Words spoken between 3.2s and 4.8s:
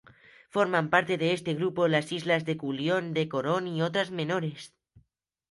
Corón y otras menores.